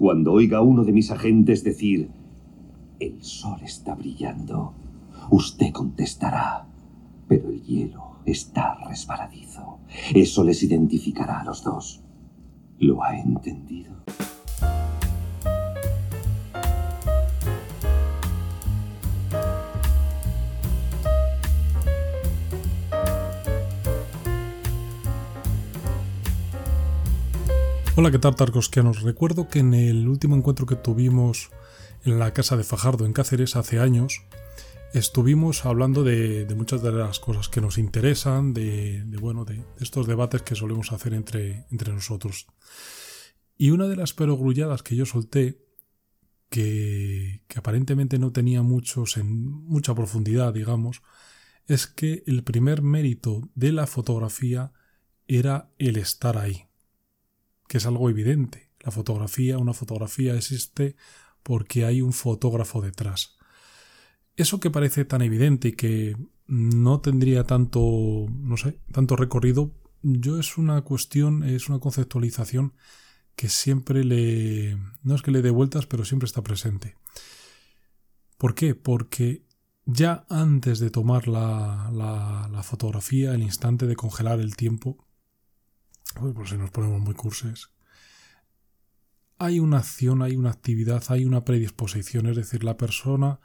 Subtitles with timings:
[0.00, 2.08] Cuando oiga uno de mis agentes decir,
[3.00, 4.72] el sol está brillando,
[5.28, 6.66] usted contestará,
[7.28, 9.80] pero el hielo está resbaladizo.
[10.14, 12.02] Eso les identificará a los dos.
[12.78, 13.92] ¿Lo ha entendido?
[28.00, 29.02] Hola, ¿qué tal Tarkowskianos?
[29.02, 31.50] Recuerdo que en el último encuentro que tuvimos
[32.02, 34.22] en la casa de Fajardo en Cáceres hace años,
[34.94, 40.40] estuvimos hablando de, muchas de las cosas que nos interesan, de, bueno, de estos debates
[40.40, 42.46] que solemos hacer entre, entre nosotros.
[43.58, 45.62] Y una de las perogrulladas que yo solté,
[46.48, 51.02] que, que aparentemente no tenía muchos en, mucha profundidad, digamos,
[51.66, 54.72] es que el primer mérito de la fotografía
[55.28, 56.69] era el estar ahí
[57.70, 58.68] que es algo evidente.
[58.80, 60.96] La fotografía, una fotografía existe
[61.44, 63.36] porque hay un fotógrafo detrás.
[64.34, 66.16] Eso que parece tan evidente y que
[66.48, 72.74] no tendría tanto, no sé, tanto recorrido, yo es una cuestión, es una conceptualización
[73.36, 76.96] que siempre le, no es que le dé vueltas, pero siempre está presente.
[78.36, 78.74] ¿Por qué?
[78.74, 79.44] Porque
[79.84, 85.06] ya antes de tomar la, la, la fotografía, el instante de congelar el tiempo,
[86.14, 87.70] pues si nos ponemos muy curses.
[89.38, 93.40] Hay una acción, hay una actividad, hay una predisposición, es decir, la persona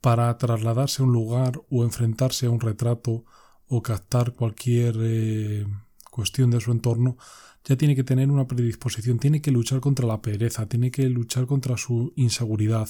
[0.00, 3.24] para trasladarse a un lugar o enfrentarse a un retrato
[3.66, 5.66] o captar cualquier eh,
[6.10, 7.16] cuestión de su entorno,
[7.64, 11.46] ya tiene que tener una predisposición, tiene que luchar contra la pereza, tiene que luchar
[11.46, 12.88] contra su inseguridad,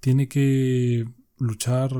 [0.00, 1.06] tiene que
[1.38, 1.90] luchar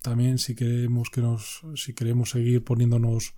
[0.00, 3.34] también si queremos que nos si queremos seguir poniéndonos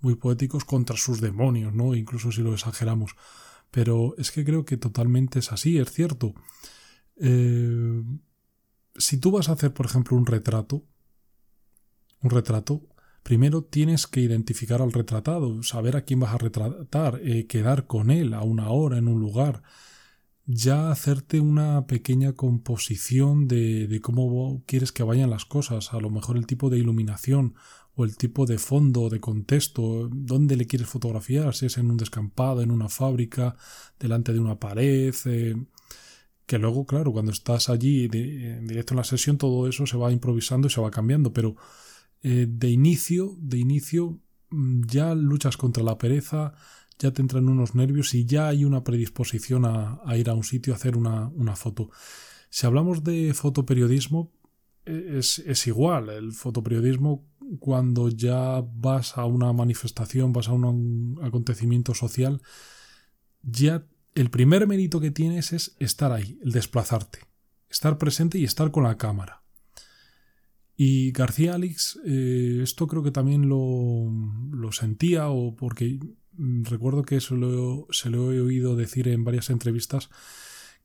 [0.00, 1.94] muy poéticos contra sus demonios, ¿no?
[1.94, 3.16] Incluso si lo exageramos.
[3.70, 6.34] Pero es que creo que totalmente es así, es cierto.
[7.16, 8.02] Eh,
[8.96, 10.84] si tú vas a hacer, por ejemplo, un retrato,
[12.22, 12.86] un retrato,
[13.22, 18.10] primero tienes que identificar al retratado, saber a quién vas a retratar, eh, quedar con
[18.10, 19.62] él a una hora en un lugar,
[20.46, 26.08] ya hacerte una pequeña composición de, de, cómo quieres que vayan las cosas, a lo
[26.08, 27.54] mejor el tipo de iluminación
[27.98, 31.96] o el tipo de fondo, de contexto, dónde le quieres fotografiar, si es en un
[31.96, 33.56] descampado, en una fábrica,
[33.98, 35.56] delante de una pared, eh,
[36.46, 40.68] que luego, claro, cuando estás allí directo en la sesión, todo eso se va improvisando
[40.68, 41.56] y se va cambiando, pero
[42.22, 44.20] eh, de inicio, de inicio,
[44.50, 46.54] mm, ya luchas contra la pereza,
[47.00, 50.72] ya te entran unos nervios y ya hay una predisposición a, ir a un sitio
[50.72, 51.90] a hacer una, una foto.
[52.48, 54.30] Si hablamos de fotoperiodismo,
[54.88, 56.08] e, es, es, igual.
[56.08, 57.26] El fotoperiodismo
[57.58, 62.42] cuando ya vas a una manifestación, vas a un acontecimiento social,
[63.42, 67.20] ya el primer mérito que tienes es estar ahí, el desplazarte,
[67.70, 69.42] estar presente y estar con la cámara.
[70.76, 74.10] Y García Alix, eh, esto creo que también lo,
[74.52, 75.98] lo, sentía, o porque
[76.36, 77.34] recuerdo que se
[77.90, 80.08] se lo he oído decir en varias entrevistas,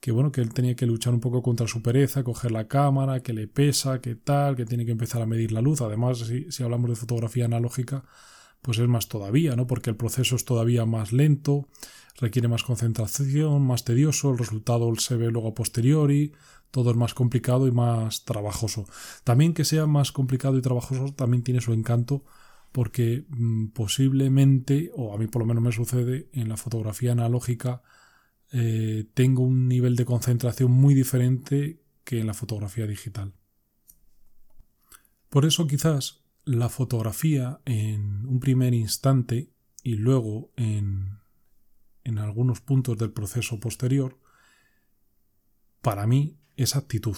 [0.04, 3.22] que bueno, que él tenía que luchar un poco contra su pereza, coger la cámara,
[3.22, 5.80] que le pesa, que tal, que tiene que empezar a medir la luz.
[5.80, 8.04] Además, si, si hablamos de fotografía analógica,
[8.62, 9.66] pues es más todavía, ¿no?
[9.66, 11.70] Porque el proceso es todavía más lento,
[12.20, 16.34] requiere más concentración, más tedioso, el resultado se ve luego a posteriori,
[16.70, 18.86] todo es más complicado y más trabajoso.
[19.24, 22.26] También que sea más complicado y trabajoso también tiene su encanto
[22.74, 27.84] porque mm, posiblemente, o a mí por lo menos me sucede, en la fotografía analógica
[28.56, 33.34] eh, tengo un nivel de concentración muy diferente que en la fotografía digital.
[35.30, 39.50] Por eso quizás la fotografía en un primer instante
[39.82, 41.18] y luego en,
[42.04, 44.20] en algunos puntos del proceso posterior,
[45.82, 47.18] para mí es actitud.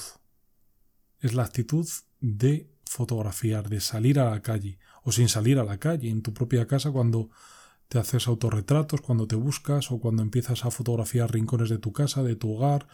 [1.19, 1.85] Es la actitud
[2.22, 6.34] de fotografiar, de salir a la calle o sin salir a la calle, en tu
[6.34, 7.29] propia casa cuando
[7.88, 12.23] te haces autorretratos cuando te buscas o cuando empiezas a fotografiar rincones de tu casa,
[12.23, 12.88] de tu hogar,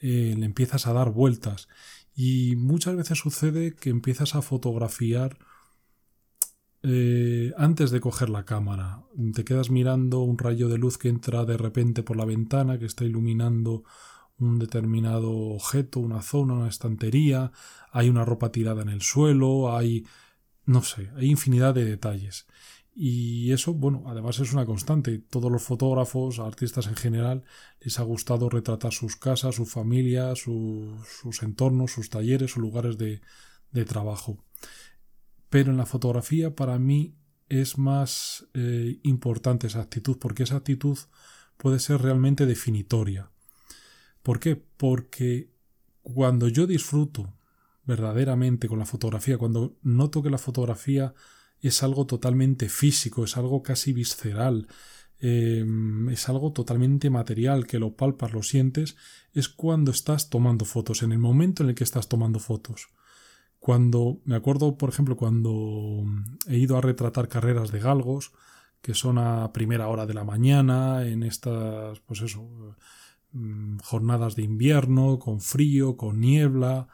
[0.00, 1.68] eh, le empiezas a dar vueltas.
[2.14, 5.38] Y muchas veces sucede que empiezas a fotografiar
[6.82, 9.04] eh, antes de coger la cámara.
[9.34, 12.86] Te quedas mirando un rayo de luz que entra de repente por la ventana, que
[12.86, 13.84] está iluminando
[14.38, 17.52] un determinado objeto, una zona, una estantería,
[17.92, 20.06] hay una ropa tirada en el suelo, hay...
[20.64, 22.46] no sé, hay infinidad de detalles.
[22.94, 25.18] Y eso, bueno, además es una constante.
[25.18, 27.44] Todos los fotógrafos, artistas en general,
[27.80, 33.20] les ha gustado retratar sus casas, su familia, sus entornos, sus talleres, sus lugares de,
[33.84, 34.44] trabajo.
[35.48, 37.16] Pero en la fotografía, para mí,
[37.48, 40.98] es más eh, importante esa actitud, porque esa actitud
[41.56, 43.30] puede ser realmente definitoria.
[44.22, 44.56] ¿Por qué?
[44.56, 45.50] Porque
[46.02, 47.34] cuando yo disfruto
[47.84, 51.14] verdaderamente con la fotografía, cuando noto que la fotografía
[51.68, 54.66] es algo totalmente físico, es algo casi visceral,
[55.18, 58.96] em, es algo totalmente material, que lo palpas, lo sientes,
[59.32, 62.88] es cuando estás tomando fotos, en el momento en el que estás tomando fotos.
[63.58, 66.04] Cuando, me acuerdo, por ejemplo, cuando
[66.46, 68.32] he ido a retratar carreras de galgos,
[68.80, 72.76] que son a primera hora de la mañana, en estas, pues eso,
[73.32, 76.88] mm, jornadas de invierno, con frío, con niebla,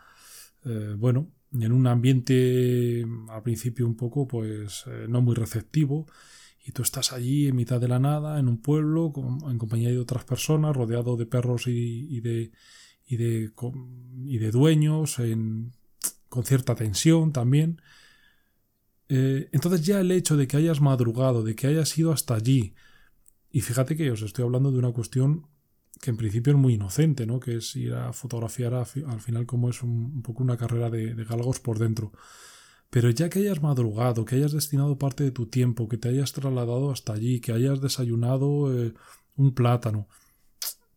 [0.64, 1.28] eh, bueno,
[1.62, 6.06] en un ambiente al principio un poco, pues eh, no muy receptivo,
[6.64, 9.12] y tú estás allí en mitad de la nada, en un pueblo,
[9.48, 12.50] en compañía de otras personas, rodeado de perros y, de,
[13.06, 13.52] y de,
[14.24, 15.72] y de dueños, en,
[16.28, 17.80] con cierta tensión también.
[19.08, 22.74] Eh, entonces ya el hecho de que hayas madrugado, de que hayas ido hasta allí,
[23.50, 25.46] y fíjate que os estoy hablando de una cuestión
[26.00, 27.40] que en principio es muy inocente, ¿no?
[27.40, 31.60] Que es ir a fotografiar al final como es un, poco una carrera de, galgos
[31.60, 32.12] por dentro.
[32.90, 36.32] Pero ya que hayas madrugado, que hayas destinado parte de tu tiempo, que te hayas
[36.32, 38.94] trasladado hasta allí, que hayas desayunado eh,
[39.36, 40.08] un plátano,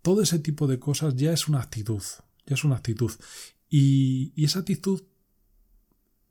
[0.01, 2.01] todo ese tipo de cosas ya es una actitud,
[2.46, 3.12] ya es una actitud.
[3.69, 5.04] Y, esa actitud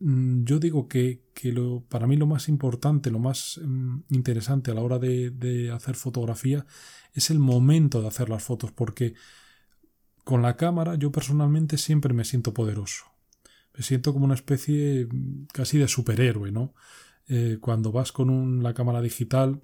[0.01, 4.83] yo digo que, lo, para mí lo más importante, lo más mm, interesante a la
[4.83, 6.67] hora de, hacer fotografía
[7.15, 9.15] es el momento de hacer las fotos, porque
[10.25, 13.05] con la cámara yo personalmente siempre me siento poderoso.
[13.75, 16.75] Me siento como una especie mm, casi de superhéroe, ¿no?
[17.29, 19.61] Eh, cuando vas con la cámara digital,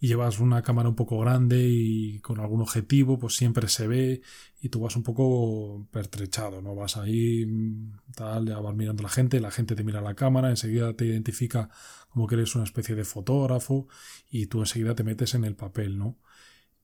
[0.00, 4.22] y llevas una cámara un poco grande y con algún objetivo, pues siempre se ve
[4.60, 6.74] y tú vas un poco pertrechado, ¿no?
[6.74, 7.46] Vas ahí,
[8.14, 10.94] tal, ya vas mirando a la gente, la gente te mira a la cámara, enseguida
[10.94, 11.70] te identifica
[12.08, 13.88] como que eres una especie de fotógrafo
[14.30, 16.18] y tú enseguida te metes en el papel, ¿no?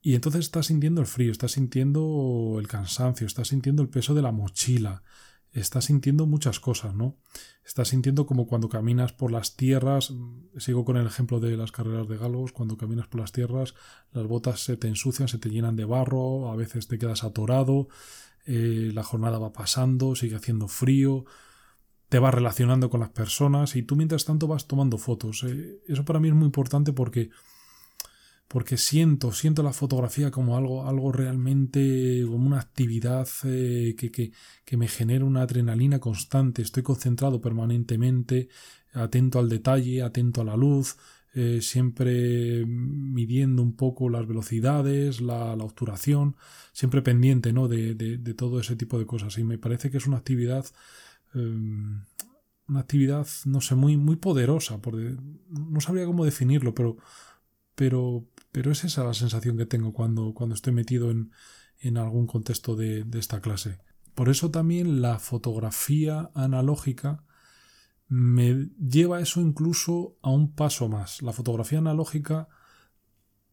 [0.01, 4.23] Y entonces estás sintiendo el frío, estás sintiendo el cansancio, estás sintiendo el peso de
[4.23, 5.03] la mochila,
[5.51, 7.17] estás sintiendo muchas cosas, ¿no?
[7.65, 10.13] Estás sintiendo como cuando caminas por las tierras,
[10.57, 13.75] sigo con el ejemplo de las carreras de galgos, cuando caminas por las tierras,
[14.11, 17.89] las botas se te ensucian, se te llenan de barro, a veces te quedas atorado,
[18.45, 21.25] eh, la jornada va pasando, sigue haciendo frío,
[22.09, 25.43] te vas relacionando con las personas y tú mientras tanto vas tomando fotos.
[25.43, 27.29] Eh, eso para mí es muy importante porque
[28.51, 34.77] porque siento, siento la fotografía como algo, algo realmente, como una actividad eh, que, que,
[34.77, 38.49] me genera una adrenalina constante, estoy concentrado permanentemente,
[38.93, 40.97] atento al detalle, atento a la luz,
[41.33, 46.35] eh, siempre midiendo un poco las velocidades, la, obturación,
[46.73, 47.69] siempre pendiente ¿no?
[47.69, 49.37] de, de, todo ese tipo de cosas.
[49.37, 50.65] Y me parece que es una actividad,
[51.33, 52.03] em,
[52.67, 54.81] una actividad, no sé, muy, muy poderosa,
[55.47, 56.97] no sabría cómo definirlo, pero
[57.75, 61.31] pero, pero es esa la sensación que tengo cuando, cuando estoy metido en,
[61.81, 63.79] en algún contexto de, esta clase.
[64.15, 67.23] Por eso también la fotografía analógica
[68.07, 71.21] me lleva eso incluso a un paso más.
[71.21, 72.49] La fotografía analógica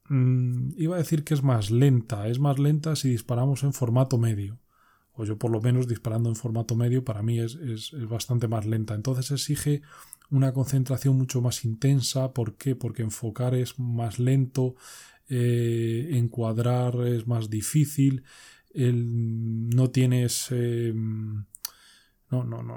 [0.09, 4.19] mmm, iba a decir que es más lenta, es más lenta si disparamos en formato
[4.19, 4.61] medio.
[5.13, 8.47] O yo por lo menos disparando en formato medio para mí es, es, es bastante
[8.47, 8.95] más lenta.
[8.95, 9.83] Entonces exige
[10.31, 12.33] una concentración mucho más intensa.
[12.33, 12.75] ¿Por qué?
[12.75, 14.77] Porque enfocar es más lento,
[15.29, 18.25] eh, encuadrar es más difícil,
[18.75, 20.49] no tienes...
[20.51, 20.95] Eh,
[22.31, 22.75] no, no, no,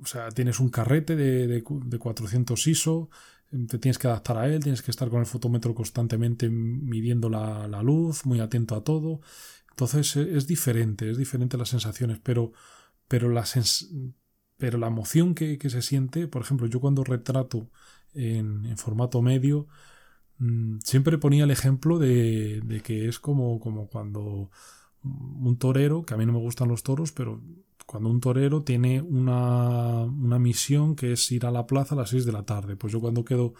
[0.00, 3.10] o sea, tienes un carrete de, de, 400 ISO,
[3.50, 7.66] te tienes que adaptar a él, tienes que estar con el fotómetro constantemente midiendo la,
[7.66, 9.20] la luz, muy atento a todo.
[9.70, 12.52] Entonces e, es diferente, es diferente las sensaciones, pero,
[13.08, 13.44] pero la,
[14.64, 17.68] pero la emoción que, se siente, por ejemplo, yo cuando retrato
[18.14, 19.66] en, formato medio,
[20.38, 24.50] mm, siempre ponía el ejemplo de, que es como, como cuando
[25.02, 27.42] un torero, que a mí no me gustan los toros, pero
[27.84, 32.08] cuando un torero tiene una, una, misión que es ir a la plaza a las
[32.08, 32.74] 6 de la tarde.
[32.76, 33.52] Pues yo cuando quedo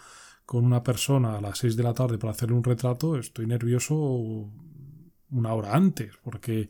[0.43, 4.49] con una persona a las 6 de la tarde para hacerle un retrato, estoy nervioso
[5.29, 6.69] una hora antes, porque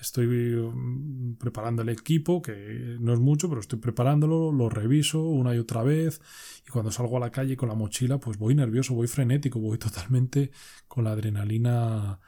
[0.00, 5.54] estoy mm, preparando el equipo, que no es mucho, pero estoy preparándolo, lo reviso una
[5.54, 6.20] y otra vez
[6.66, 9.78] y cuando salgo a la calle con la mochila, pues voy nervioso, voy frenético, voy
[9.78, 10.50] totalmente
[10.88, 12.20] con la adrenalina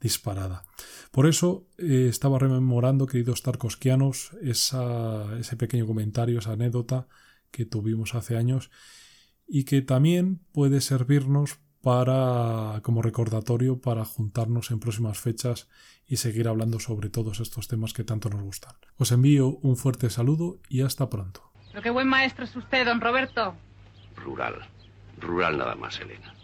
[0.00, 0.64] disparada.
[1.10, 7.08] Por eso eh, estaba rememorando, queridos tarcosquianos, esa, ese pequeño comentario, esa anécdota
[7.50, 8.70] que tuvimos hace años
[9.46, 15.68] y que también puede servirnos para como recordatorio para juntarnos en próximas fechas
[16.06, 18.74] y seguir hablando sobre todos estos temas que tanto nos gustan.
[18.96, 21.52] Os envío un fuerte saludo y hasta pronto.
[21.70, 23.54] Pero qué buen maestro es usted, don Roberto.
[24.16, 24.66] Rural.
[25.20, 26.34] Rural nada más, Elena.